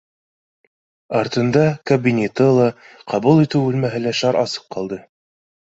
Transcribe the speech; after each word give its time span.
Артында 1.19 1.65
ка- 1.91 1.99
оинеты 2.07 2.49
ла, 2.59 2.67
ҡабул 3.15 3.47
итеү 3.47 3.65
бүлмәһе 3.69 4.05
лә 4.09 4.19
шар 4.23 4.45
асыҡ 4.45 4.69
ҡалды 4.77 5.03